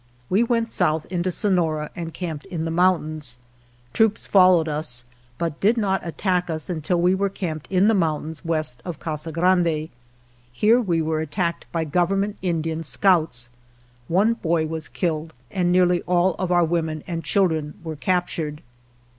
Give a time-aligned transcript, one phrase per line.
[0.31, 3.37] We went south into Sonora and camped in the mountains.
[3.93, 5.05] Troops followed us,
[5.37, 9.31] but did not attack us until we were camped in the mountains west of Casa
[9.31, 9.89] Grande.
[10.51, 13.51] Here we were attacked by Government Indian scouts.
[14.07, 18.63] One boy was killed and nearly all of our women and children were captured.